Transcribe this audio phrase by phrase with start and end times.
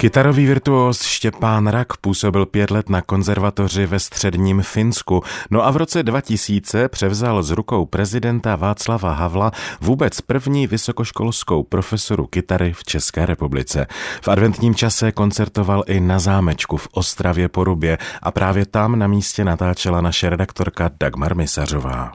[0.00, 5.76] Kytarový virtuós Štěpán Rak působil pět let na konzervatoři ve středním Finsku, no a v
[5.76, 13.26] roce 2000 převzal z rukou prezidenta Václava Havla vůbec první vysokoškolskou profesoru kytary v České
[13.26, 13.86] republice.
[14.22, 19.44] V adventním čase koncertoval i na zámečku v Ostravě Porubě a právě tam na místě
[19.44, 22.12] natáčela naše redaktorka Dagmar Misařová.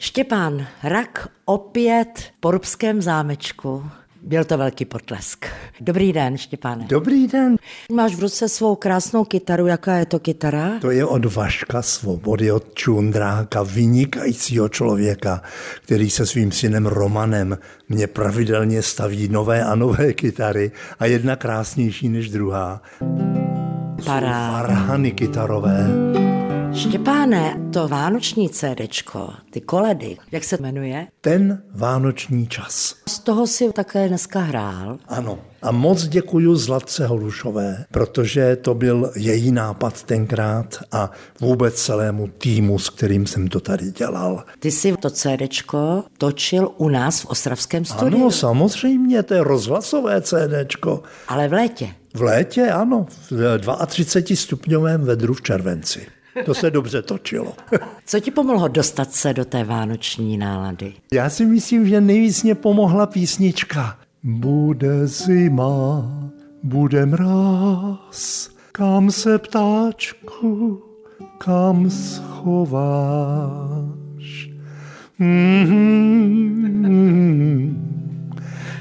[0.00, 3.84] Štěpán Rak opět v Porubském zámečku.
[4.22, 5.46] Byl to velký potlesk.
[5.80, 6.86] Dobrý den, Štěpáne.
[6.88, 7.56] Dobrý den.
[7.92, 9.66] Máš v ruce svou krásnou kytaru.
[9.66, 10.70] Jaká je to kytara?
[10.80, 15.42] To je od Vaška Svobody, od Čundráka, vynikajícího člověka,
[15.82, 17.58] který se svým synem Romanem
[17.88, 22.82] mě pravidelně staví nové a nové kytary a jedna krásnější než druhá.
[24.04, 24.50] Pará.
[24.50, 25.86] Farhany kytarové.
[26.76, 31.06] Štěpáne, to vánoční CDčko, ty koledy, jak se jmenuje?
[31.20, 32.94] Ten vánoční čas.
[33.08, 34.98] Z toho si také dneska hrál.
[35.08, 35.38] Ano.
[35.62, 41.10] A moc děkuju Zlatce Holušové, protože to byl její nápad tenkrát a
[41.40, 44.44] vůbec celému týmu, s kterým jsem to tady dělal.
[44.58, 48.20] Ty si to CDčko točil u nás v Ostravském studiu.
[48.20, 51.02] Ano, samozřejmě, to je rozhlasové CDčko.
[51.28, 51.88] Ale v létě.
[52.14, 56.06] V létě, ano, v 32 stupňovém vedru v červenci.
[56.44, 57.54] To se dobře točilo.
[58.06, 60.92] Co ti pomohlo dostat se do té vánoční nálady?
[61.12, 63.98] Já si myslím, že nejvíc mě pomohla písnička.
[64.22, 66.04] Bude zima,
[66.62, 70.82] bude mráz, kam se ptáčku,
[71.38, 72.56] kam schováš.
[75.20, 76.66] Mm-hmm.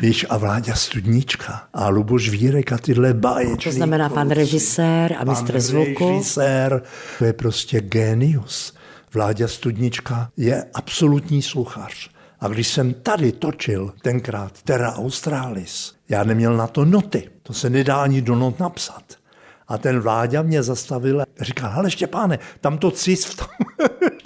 [0.00, 3.72] Víš, a Vláďa Studnička a Luboš Vírek a tyhle báječný.
[3.72, 6.08] To znamená pan režisér a mistr zvuku.
[6.08, 6.82] režisér,
[7.18, 8.74] to je prostě genius.
[9.14, 12.10] Vláďa Studnička je absolutní sluchař.
[12.40, 17.30] A když jsem tady točil tenkrát Terra Australis, já neměl na to noty.
[17.42, 19.02] To se nedá ani do not napsat.
[19.68, 23.48] A ten Vláďa mě zastavil a říkal, hele Štěpáne, tam to cis v tom.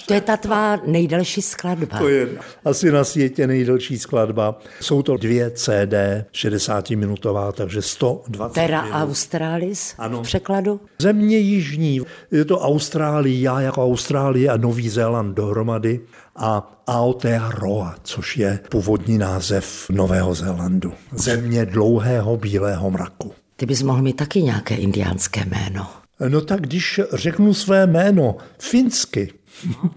[0.07, 1.99] To je ta tvá nejdelší skladba.
[1.99, 2.29] To je
[2.65, 4.59] asi na světě nejdelší skladba.
[4.81, 5.95] Jsou to dvě CD,
[6.33, 8.97] 60-minutová, takže 120 Terra minut.
[8.97, 10.19] Australis Ano.
[10.19, 10.81] v překladu?
[10.99, 12.01] Země jižní.
[12.31, 16.01] Je to Austrálie, já jako Austrálie a Nový Zéland dohromady
[16.37, 20.93] a Aotearoa, což je původní název Nového Zélandu.
[21.13, 23.33] Země dlouhého bílého mraku.
[23.57, 25.87] Ty bys mohl mít taky nějaké indiánské jméno.
[26.29, 29.33] No tak když řeknu své jméno finsky,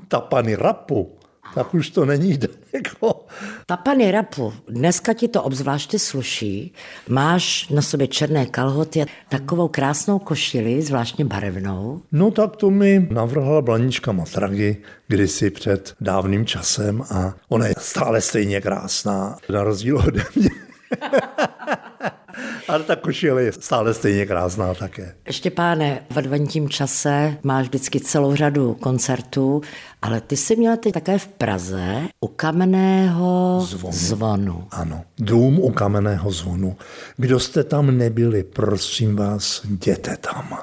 [0.07, 1.15] Tapani Rapu,
[1.55, 3.25] tak už to není daleko.
[3.65, 6.73] Tapany rapu, dneska ti to obzvláště sluší.
[7.09, 12.01] Máš na sobě černé kalhoty a takovou krásnou košili, zvláštně barevnou.
[12.11, 18.21] No tak to mi navrhla Blanička Matragy kdysi před dávným časem a ona je stále
[18.21, 20.49] stejně krásná, na rozdíl ode mě.
[22.67, 25.15] Ale ta košile je stále stejně krásná také.
[25.29, 29.61] Štěpáne, v adventním čase máš vždycky celou řadu koncertů,
[30.01, 33.93] ale ty jsi měl teď také v Praze u kamenného zvonu.
[33.93, 34.67] zvonu.
[34.71, 36.77] Ano, dům u kamenného zvonu.
[37.17, 40.57] Kdo jste tam nebyli, prosím vás, jděte tam.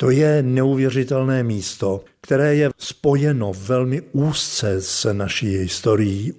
[0.00, 6.32] To je neuvěřitelné místo, které je spojeno velmi úzce s naší historií.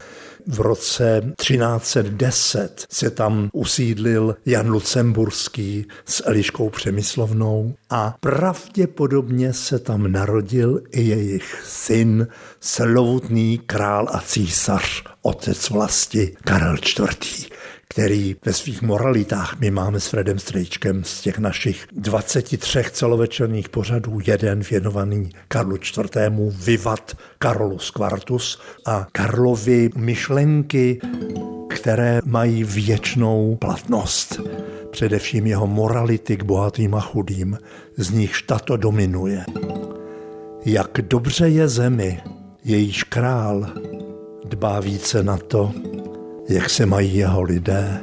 [0.47, 10.11] V roce 1310 se tam usídlil Jan Lucemburský s Eliškou Přemyslovnou a pravděpodobně se tam
[10.11, 12.27] narodil i jejich syn,
[12.59, 17.60] slovutný král a císař, otec vlasti Karel IV
[17.91, 24.19] který ve svých moralitách my máme s Fredem Strejčkem z těch našich 23 celovečerních pořadů
[24.25, 26.11] jeden věnovaný Karlu IV.
[26.65, 31.01] Vivat Carolus Quartus a Karlovi myšlenky,
[31.69, 34.39] které mají věčnou platnost.
[34.91, 37.57] Především jeho morality k bohatým a chudým,
[37.97, 39.45] z nichž tato dominuje.
[40.65, 42.21] Jak dobře je zemi,
[42.63, 43.67] jejíž král
[44.45, 45.71] dbá více na to,
[46.51, 48.01] jak se mají jeho lidé,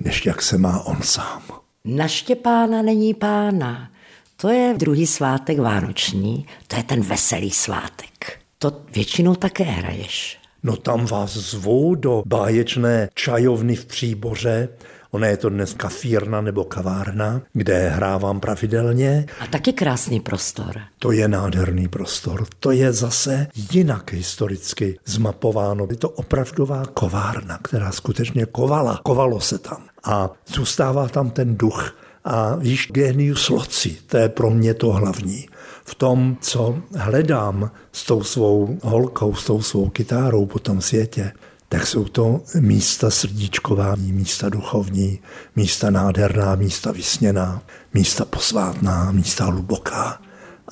[0.00, 1.42] než jak se má on sám.
[1.84, 3.90] Na Štěpána není pána.
[4.36, 8.38] To je druhý svátek vánoční, to je ten veselý svátek.
[8.58, 10.38] To většinou také hraješ.
[10.62, 14.68] No tam vás zvou do báječné čajovny v Příboře,
[15.10, 19.26] Ona je to dnes kafírna nebo kavárna, kde hrávám pravidelně.
[19.40, 20.80] A taky krásný prostor.
[20.98, 22.46] To je nádherný prostor.
[22.60, 25.86] To je zase jinak historicky zmapováno.
[25.90, 29.00] Je to opravdová kovárna, která skutečně kovala.
[29.04, 29.82] Kovalo se tam.
[30.04, 31.94] A zůstává tam ten duch.
[32.24, 35.48] A víš, genius loci, to je pro mě to hlavní.
[35.84, 41.32] V tom, co hledám s tou svou holkou, s tou svou kytárou po tom světě,
[41.72, 45.18] tak jsou to místa srdíčková, místa duchovní,
[45.56, 47.62] místa nádherná, místa vysněná,
[47.94, 50.18] místa posvátná, místa hluboká.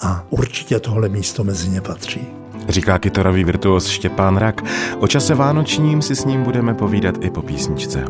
[0.01, 2.21] A určitě tohle místo mezi ně patří.
[2.69, 4.63] Říká kytarový virtuos Štěpán Rak.
[4.99, 8.05] O čase vánočním si s ním budeme povídat i po písničce.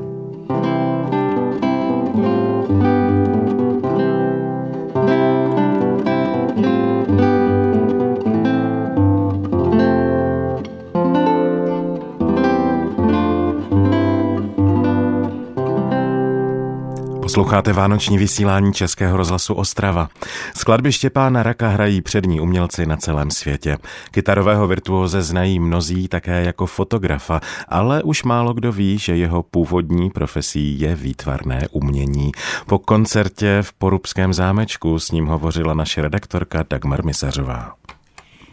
[17.29, 20.09] Posloucháte Vánoční vysílání Českého rozhlasu Ostrava.
[20.57, 23.79] Skladby Štěpána Raka hrají přední umělci na celém světě.
[24.11, 30.11] Kytarového virtuóze znají mnozí také jako fotografa, ale už málo kdo ví, že jeho původní
[30.11, 32.33] profesí je výtvarné umění.
[32.67, 37.73] Po koncertě v Porubském zámečku s ním hovořila naše redaktorka Dagmar Misařová.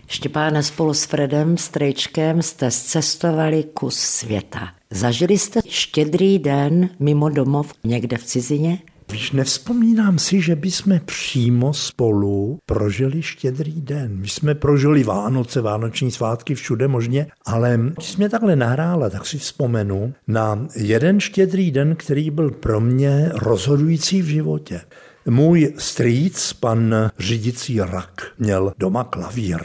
[0.07, 4.67] Štěpáne, spolu s Fredem Strejčkem jste zcestovali kus světa.
[4.95, 8.79] Zažili jste štědrý den mimo domov někde v cizině?
[9.11, 14.17] Víš, nevzpomínám si, že bychom přímo spolu prožili štědrý den.
[14.17, 19.37] My jsme prožili Vánoce, Vánoční svátky všude možně, ale když jsme takhle nahrála, tak si
[19.37, 24.81] vzpomenu na jeden štědrý den, který byl pro mě rozhodující v životě.
[25.25, 29.61] Můj strýc, pan řídící Rak, měl doma klavír.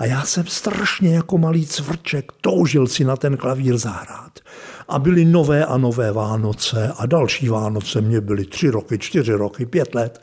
[0.00, 4.38] A já jsem strašně jako malý cvrček toužil si na ten klavír zahrát.
[4.88, 9.66] A byly nové a nové Vánoce a další Vánoce mě byly tři roky, čtyři roky,
[9.66, 10.20] pět let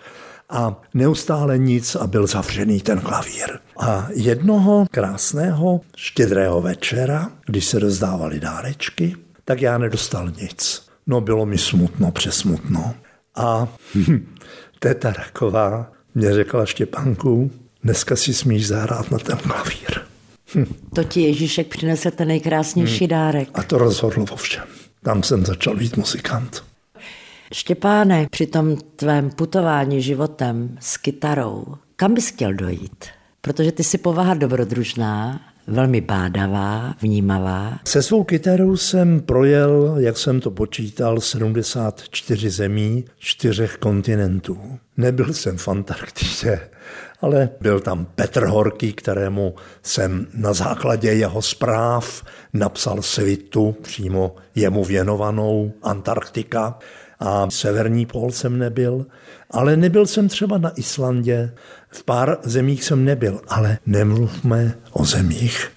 [0.50, 3.60] a neustále nic a byl zavřený ten klavír.
[3.80, 9.16] A jednoho krásného štědrého večera, když se rozdávali dárečky,
[9.46, 10.88] tak já nedostal nic.
[11.08, 12.94] No bylo mi smutno, přesmutno.
[13.36, 13.68] A
[14.80, 17.52] teta Raková mě řekla Štěpanku,
[17.88, 20.04] dneska si smíš zahrát na ten klavír.
[20.56, 20.74] Hm.
[20.96, 23.08] To ti Ježíšek přinesl ten nejkrásnější hm.
[23.08, 23.50] dárek.
[23.54, 24.64] A to rozhodlo o všem.
[25.04, 26.64] Tam jsem začal být muzikant.
[27.54, 33.06] Štěpáne, při tom tvém putování životem s kytarou, kam bys chtěl dojít?
[33.42, 37.80] Protože ty jsi povaha dobrodružná, velmi bádavá, vnímavá.
[37.86, 44.80] Se svou kytarou jsem projel, jak jsem to počítal, 74 zemí, čtyřech kontinentů.
[44.98, 46.60] Nebyl jsem v Antarktidě,
[47.22, 52.24] ale byl tam Petr Horký, kterému jsem na základě jeho zpráv
[52.54, 56.80] napsal svitu, přímo jemu věnovanou Antarktika
[57.20, 59.06] a severní pól jsem nebyl,
[59.52, 61.54] ale nebyl jsem třeba na Islandě,
[61.90, 65.72] v pár zemích jsem nebyl, ale nemluvme o zemích.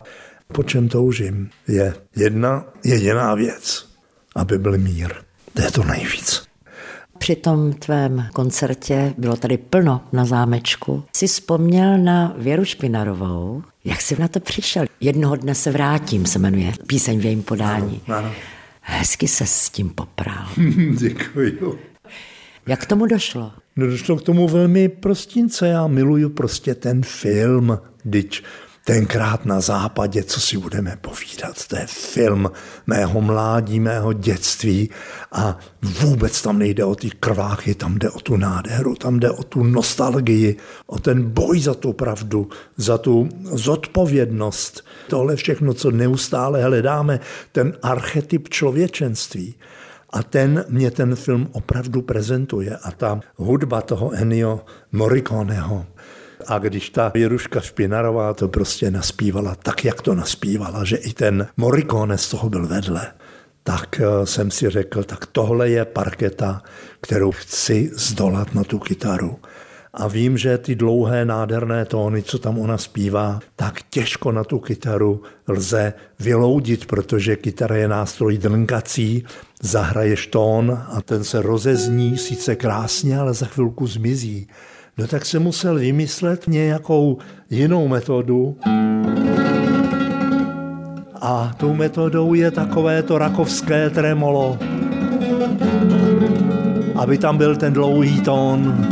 [0.52, 3.88] Po čem toužím je jedna jediná věc,
[4.36, 5.12] aby byl mír.
[5.54, 6.42] To je to nejvíc.
[7.18, 11.04] Při tom tvém koncertě bylo tady plno na zámečku.
[11.16, 13.62] Jsi vzpomněl na Věru Špinarovou.
[13.84, 14.86] Jak jsi na to přišel?
[15.00, 18.00] Jednoho dne se vrátím, se jmenuje píseň v jejím podání.
[18.06, 18.32] Ano, ano.
[18.80, 20.48] Hezky se s tím popral.
[20.98, 21.78] Děkuji.
[22.66, 23.52] Jak k tomu došlo?
[23.76, 25.68] No došlo k tomu velmi prostince.
[25.68, 27.78] Já miluju prostě ten film.
[28.02, 28.42] Když
[28.84, 31.66] tenkrát na západě, co si budeme povídat.
[31.66, 32.50] To je film
[32.86, 34.90] mého mládí, mého dětství
[35.32, 39.42] a vůbec tam nejde o ty krváchy, tam jde o tu nádheru, tam jde o
[39.42, 40.56] tu nostalgii,
[40.86, 44.84] o ten boj za tu pravdu, za tu zodpovědnost.
[45.08, 47.20] Tohle všechno, co neustále hledáme,
[47.52, 49.54] ten archetyp člověčenství.
[50.12, 52.76] A ten mě ten film opravdu prezentuje.
[52.76, 54.60] A ta hudba toho Ennio
[54.92, 55.86] Morriconeho,
[56.46, 61.46] a když ta Věruška Špinarová to prostě naspívala tak, jak to naspívala, že i ten
[61.56, 63.06] Morricone z toho byl vedle,
[63.62, 66.62] tak eh, jsem si řekl, tak tohle je parketa,
[67.00, 69.38] kterou chci zdolat na tu kytaru.
[69.94, 74.58] A vím, že ty dlouhé nádherné tóny, co tam ona zpívá, tak těžko na tu
[74.58, 79.24] kytaru lze vyloudit, protože kytara je nástroj drnkací,
[79.62, 84.48] zahraješ tón a ten se rozezní sice krásně, ale za chvilku zmizí.
[85.00, 87.18] No tak se musel vymyslet nějakou
[87.50, 88.56] jinou metodu.
[91.20, 94.58] A tou metodou je takové to rakovské tremolo.
[96.96, 98.86] Aby tam byl ten dlouhý tón.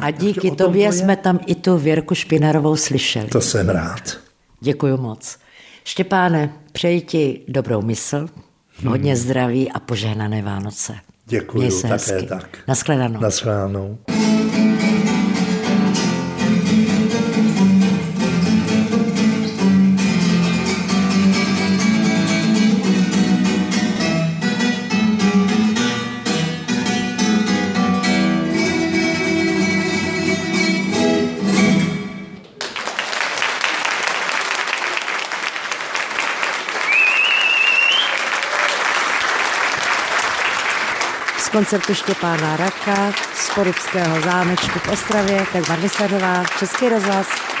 [0.00, 3.28] A díky tobě to jsme tam i tu Věrku Špinarovou slyšeli.
[3.28, 4.16] To jsem rád.
[4.60, 5.38] Děkuji moc.
[5.84, 8.28] Štěpáne, přeji ti dobrou mysl,
[8.80, 8.88] Hmm.
[8.90, 10.94] Hodně zdraví a požehnané Vánoce.
[11.26, 12.26] Děkuji, také hezky.
[12.26, 12.58] tak.
[12.68, 13.20] Naschledanou.
[13.20, 13.98] Naschledanou.
[41.56, 47.55] Koncertu Štěpána Raka z Porubského zámečku v Ostravě, tak Barvisadová, Český rozhlas.